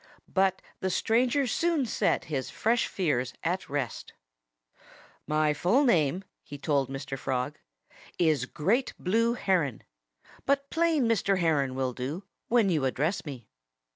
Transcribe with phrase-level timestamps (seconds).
[0.33, 4.13] But the stranger soon set his fresh fears at rest.
[5.27, 7.19] "My full name," he told Mr.
[7.19, 7.59] Frog,
[8.17, 9.83] "is Great Blue Heron.
[10.47, 11.37] But plain Mr.
[11.37, 13.47] Heron will do, when you address me."